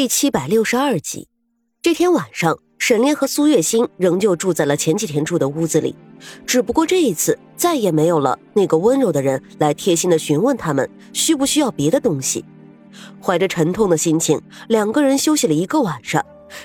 [0.00, 1.28] 第七百六十二集，
[1.82, 5.94] 这天晚上，沈炼和苏月心仍旧住在了前几天住的屋子里，
[6.46, 12.42] 只不过这一次再也没有了那个温柔的人来贴心的询问他们需不需要别的东西。
[13.20, 16.24] 怀着沉痛的心情，两个人休息了一个晚上。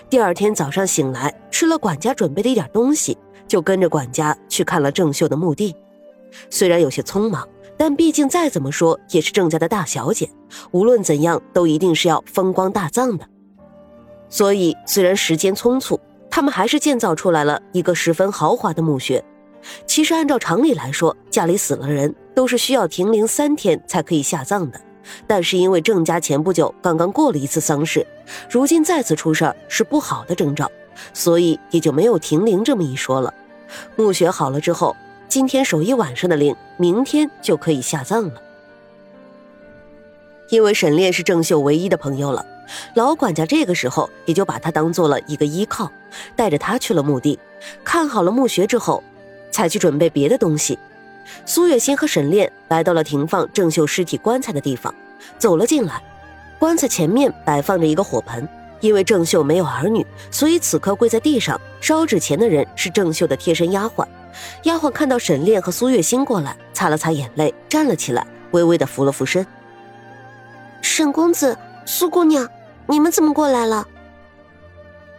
[0.09, 3.17] 第二天早上醒来，吃了管家准备的一点东西，
[3.49, 5.75] 就跟着管家去看了郑秀的墓地。
[6.49, 7.45] 虽然有些匆忙。
[7.77, 10.29] 但毕竟再怎么说也是郑家的大小姐，
[10.71, 13.27] 无论怎样都一定是要风光大葬的。
[14.29, 19.23] 所以虽然时间匆促，他们还是建造出来了一个十分豪华的墓穴。
[19.85, 24.79] 其实按照常理来说，家里死了人都是需要停灵三天才可以下葬的。
[25.27, 28.05] 但是因为郑家前不久刚刚过了一次丧事，
[28.49, 30.71] 如今再次出事儿是不好的征兆，
[31.13, 33.33] 所以也就没有停灵这么一说了。
[33.95, 34.95] 墓穴好了之后。
[35.35, 38.41] 今天守一晚上的灵，明天就可以下葬了。
[40.47, 42.45] 因为沈炼是郑秀唯一的朋友了，
[42.93, 45.91] 老管家这个时候也就把他当做了一个依靠，
[46.37, 47.37] 带着他去了墓地，
[47.83, 49.03] 看好了墓穴之后，
[49.51, 50.79] 才去准备别的东西。
[51.45, 54.95] 苏月心和沈炼来到了停放郑秀尸体棺材的地方，
[55.37, 56.01] 走了进来。
[56.57, 58.47] 棺材前面摆放着一个火盆，
[58.79, 64.07] 因为郑秀没有儿女，所以此刻跪在地上烧纸钱的人是郑秀的贴身丫鬟。
[64.63, 69.45] 丫鬟看到沈炼和苏月心过来，擦了擦眼泪，站了起来，微微的扶了扶身。
[70.81, 72.47] 沈公子、苏姑娘，
[72.87, 73.87] 你们怎么过来了？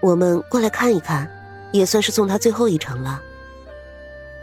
[0.01, 1.31] 我们过来看一看，
[1.73, 3.21] 也算是送他最后一程了。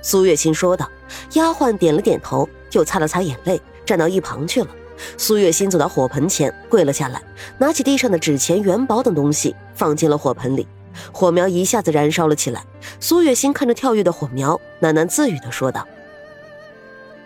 [0.02, 0.90] 苏月心说道。
[1.34, 4.68] 丫鬟点了点头，就擦了擦眼泪，站到一旁去了。
[5.18, 7.22] 苏月心走到火盆前，跪了下来，
[7.58, 10.68] 拿起地上的纸钱、元宝等东西，放进了火盆里。
[11.12, 12.64] 火苗一下子燃烧了起来，
[13.00, 15.88] 苏月心看着跳跃的火苗，喃喃自语的说道：“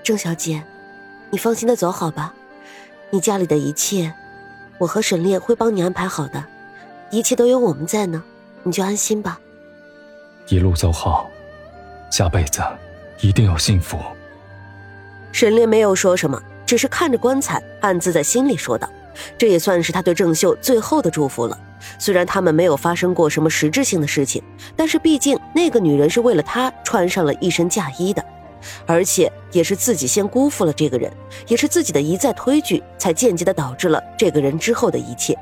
[0.04, 0.64] 郑小姐，
[1.30, 2.34] 你放心的走好吧，
[3.10, 4.14] 你家里的一切，
[4.78, 6.44] 我和沈炼会帮你安排好的，
[7.12, 8.24] 一切都有我们在呢，
[8.64, 9.40] 你就安心吧。
[10.48, 11.30] 一路走好，
[12.10, 12.62] 下辈子
[13.20, 14.00] 一定要幸福。”
[15.34, 18.90] 沈炼没有说什么，只是看着棺材，暗自在心里说道
[19.38, 21.60] ：“这也算是他对郑秀最后的祝福了。”
[22.00, 24.42] 虽然他们没有发生过什么实质性的事情，
[24.76, 28.24] 但是毕竟那个女人是为了他穿上了一身嫁衣的，
[28.86, 31.12] 而且也是自己先辜负了这个人，
[31.48, 35.38] 也是自己的一再推拒，才间接的导致了这个人之后的一切。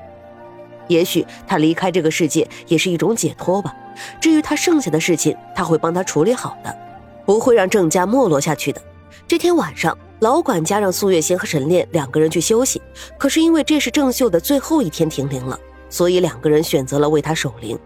[0.87, 3.73] 也许他离开这个世界也是一种解脱吧。
[4.21, 6.77] 至于他剩下的事情，他会帮他处理好的，
[7.25, 8.81] 不会让郑家没落下去的。
[9.27, 12.79] 这天晚上，老管家让苏月心和沈炼两个人去休息，
[13.17, 15.59] 可是因为这是郑秀的最后一天停灵了。
[15.89, 17.77] 所以两个人选择了为他守灵，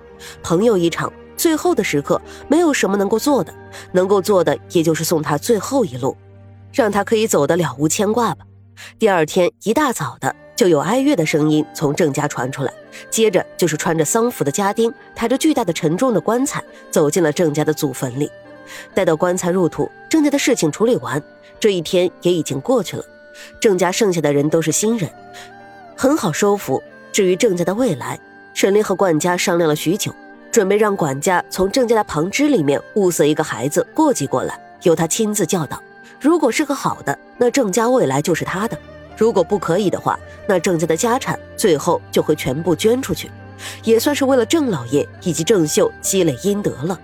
[0.42, 3.54] 朋友一场，最后的时刻没有什么能够做的，
[3.92, 6.16] 能够做的也就是送他最后一路，
[6.74, 8.46] 让他可以走得了无牵挂吧。
[8.98, 12.74] 第二天一大早的就有哀乐的声音从郑家传出来，
[13.10, 18.30] 接着就是穿着丧服的家丁抬着巨大的沉重的棺材走进了郑家的祖坟里。
[18.94, 21.22] 待到棺材入土，郑家的事情处理完，
[21.60, 23.04] 这一天也已经过去了。
[23.60, 25.10] 郑家剩下的人都是新人，
[25.96, 26.82] 很好收服。
[27.12, 28.20] 至于郑家的未来，
[28.54, 30.14] 沈炼和管家商量了许久，
[30.52, 35.82] 准备让管家从郑家的旁支里面物色一个孩子过继过来，由他亲自教导。
[36.20, 38.78] 如果是个好的，那郑家未来就是他的；
[39.18, 43.30] 如果不可以的话，那郑家的家产最后就会全部捐出去，
[43.84, 47.00] 也算是为了郑老爷以及郑秀积累阴德了。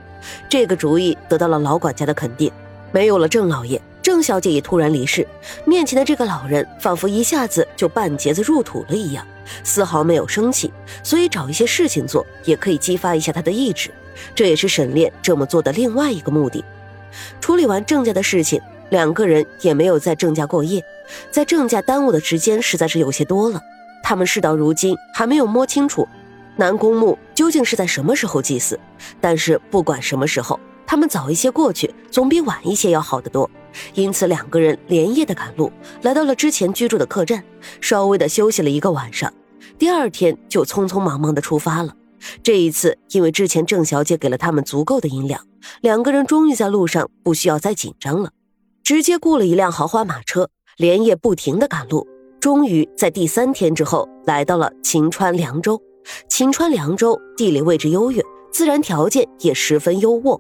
[0.49, 2.51] 这个主意得到了老管家的肯定。
[2.91, 3.81] 没有了郑老爷，
[4.15, 5.27] 郑小姐也突然离世，
[5.65, 9.27] 面前的这个老人仿佛一下子就半截子入土了一样。
[9.61, 10.71] 丝毫没有生气，
[11.03, 13.91] 所以找一些事情做也可以激发一下他的意志，
[14.33, 16.63] 这也是沈炼这么做的另外一个目的。
[17.41, 20.81] 处理完郑家的事情，两个人也没有在郑家过夜，
[21.29, 23.59] 在郑家耽误的时间实在是有些多了。
[24.01, 26.07] 他们事到如今还没有摸清楚
[26.55, 28.79] 南宫墓究竟是在什么时候祭祀，
[29.19, 33.51] 但是不管什么时候，他们早一些过去总比晚一些要好得多。
[33.93, 35.71] 因此，两个人连夜的赶路，
[36.01, 37.43] 来到了之前居住的客栈，
[37.81, 39.31] 稍微的休息了一个晚上。
[39.77, 41.93] 第二天就匆匆忙忙的出发了。
[42.41, 45.45] 这一次，因为之前郑小姐给了他们足够的银两，
[45.81, 48.31] 两个人终于在路上不需要再紧张了，
[48.83, 52.07] 直接雇了一辆豪华马车，连夜不停的赶路。
[52.39, 55.81] 终于在第三天之后，来到了秦川凉州。
[56.29, 58.21] 秦川凉州地理位置优越，
[58.51, 60.39] 自然条件也十分优渥，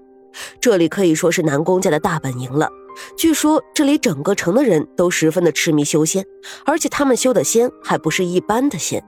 [0.59, 2.69] 这里可以说是南宫家的大本营了。
[3.17, 6.25] 据说这里整个城的人都十分的痴迷修仙，
[6.65, 9.03] 而且他们修的仙还不是一般的仙，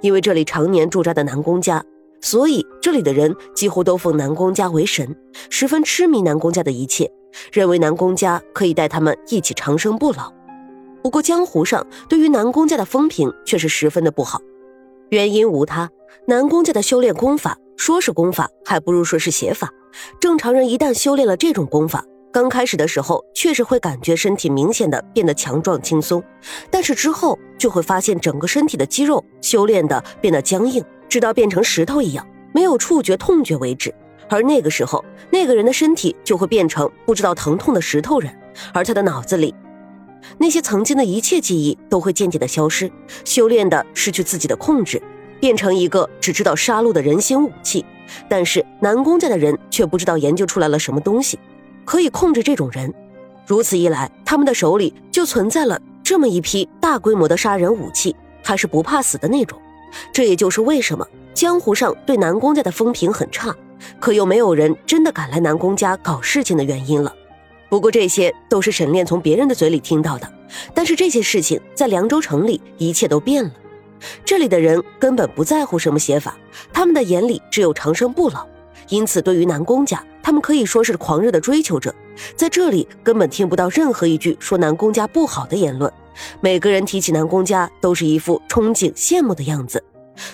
[0.00, 1.84] 因为这里常年驻扎的南宫家，
[2.20, 5.16] 所以这里的人几乎都奉南宫家为神，
[5.50, 7.10] 十分痴迷南宫家的一切，
[7.52, 10.32] 认为南宫家可以带他们一起长生不老。
[11.02, 14.40] 不过江湖上对于南宫家的风评却是十分的不好，
[15.10, 15.90] 原因无他，
[16.28, 19.68] 南宫家的修炼功法，说是功法，还不如说是邪法。
[20.20, 26.24] 正常人一旦修炼了这种功法，刚开始的时候确实会感觉身体明显的变得强壮轻松，
[26.70, 33.94] 但是之后就会发现整个身体的肌肉修炼的变得僵硬，直到变成石头一样，没有触觉痛觉为止。
[34.30, 38.34] 而那个时候，那个人的身体就会变成不知道疼痛的石头人，
[38.72, 39.54] 而他的脑子里
[40.38, 42.90] 那些曾经的一切记忆都会渐渐的消失，
[43.26, 45.02] 修炼的失去自己的控制，
[45.38, 47.84] 变成一个只知道杀戮的人形武器。
[48.26, 51.38] 但是南宫家的人却不知道研究出来了什么东西。
[51.84, 52.92] 可以控制这种人，
[53.46, 59.58] 如此一来，他们的手里就存在了这么一批大规模的杀人武器，还是不怕死的那种。
[60.12, 63.54] 这也就是为什么江湖上对南宫家的风评很差，
[64.00, 67.14] 可又没有人真的敢来南宫家搞事情的原因了。
[67.68, 70.32] 不过这些都是沈炼从别人的嘴里听到的，
[70.74, 73.50] 但是这些事情在凉州城里一切都变了，
[74.24, 76.36] 这里的人根本不在乎什么邪法，
[76.72, 78.46] 他们的眼里只有长生不老。
[78.88, 81.94] 因此，对于南宫家，他们可以说是狂热的追求者，
[82.36, 85.92] 在这里根本听不到任何一句说南宫家不好的言论。
[86.40, 89.82] 每个人提起南宫家，都是一副憧憬、羡慕的样子。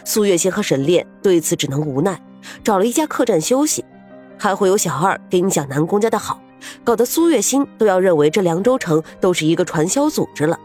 [0.05, 2.21] 苏月心和沈炼对此只能无奈，
[2.65, 3.85] 找了一家客栈休息。
[4.37, 6.41] 还会有小二给你讲南宫家的好，
[6.85, 10.59] 搞得苏月心都要认为这凉州城都是一个传销组织了。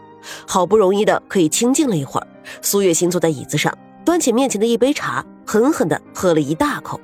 [0.46, 2.26] 好不容易的可以清静了一会儿，
[2.62, 7.00] 苏月心坐在椅子上，端起面前的一杯茶，狠狠地喝了一大口。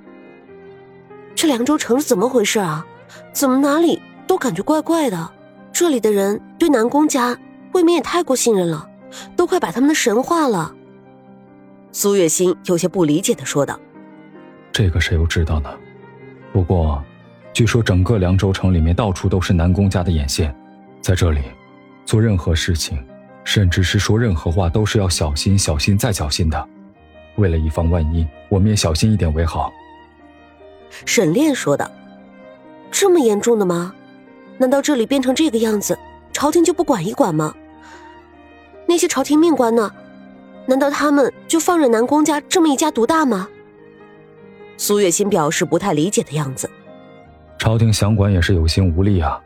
[1.40, 2.84] 这凉州城是怎么回事啊？
[3.32, 5.30] 怎么哪里都感觉怪怪的？
[5.72, 7.34] 这里的人对南宫家
[7.72, 8.86] 未免也太过信任了，
[9.36, 10.74] 都快把他们的神化了。
[11.92, 13.80] 苏月心有些不理解的说道
[14.70, 15.70] ：“这个谁又知道呢？
[16.52, 17.02] 不过，
[17.54, 20.54] 据说整个凉州城里面到处都是南宫家的眼线，
[21.00, 21.40] 在这里
[22.04, 23.02] 做任何事情，
[23.44, 26.68] 甚至是说任何话，都是要小心、小心再小心的。
[27.36, 29.72] 为了以防万一，我们也小心一点为好。”
[31.04, 31.90] 沈炼说道
[32.90, 33.94] ：“这么严重的吗？
[34.58, 35.98] 难道这里变成这个样子，
[36.32, 37.54] 朝廷就不管一管吗？
[38.86, 39.90] 那些朝廷命官呢？
[40.66, 43.48] 难道他们就放任南宫家这么一家独大吗？”
[44.76, 46.68] 苏月心表示不太理解的样子。
[47.58, 49.40] 朝廷想管也是有心无力啊。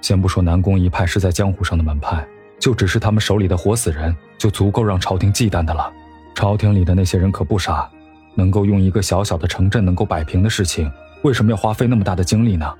[0.00, 2.24] 先不说南宫一派是在江湖上的门派，
[2.60, 5.92] 就只是他们手里的活死人，就足够让朝廷忌惮的了。
[6.34, 7.90] 朝廷里的那些人可不傻。
[8.36, 10.88] 能够用一个小小的城镇能够摆平的事情，
[11.22, 12.72] 为什么要花费那么大的精力呢？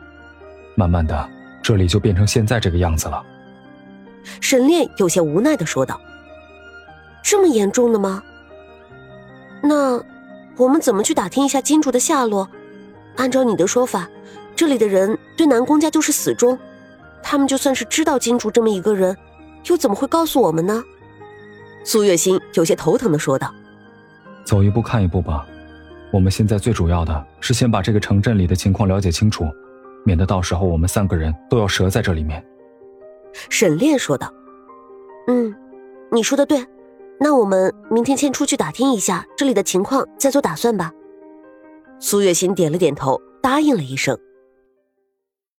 [0.76, 1.28] 慢慢的，
[1.62, 3.24] 这里就变成现在这个样子了。
[4.40, 6.00] 沈炼有些无奈的说道
[7.24, 8.22] ：“这么严重的吗？
[9.62, 10.00] 那
[10.56, 12.48] 我们怎么去打听一下金主的下落？
[13.16, 14.08] 按照你的说法，
[14.54, 16.58] 这里的人对南宫家就是死忠，
[17.22, 19.16] 他们就算是知道金主这么一个人，
[19.66, 20.84] 又怎么会告诉我们呢？”
[21.82, 23.54] 苏月心有些头疼的说道。
[24.46, 25.44] 走一步看一步吧，
[26.12, 29.44] 我们现在最主要的是先把这个城镇里的情况了解清楚，
[30.04, 32.42] 免得到时候我们三个人都要折在这里面。”
[33.50, 34.32] 沈炼说道。
[35.26, 35.52] “嗯，
[36.12, 36.64] 你说的对，
[37.18, 40.92] 那我们明天先出去打听一下这里的情况，再做打算吧。”
[41.98, 44.16] 苏月心点了点头，答应了一声。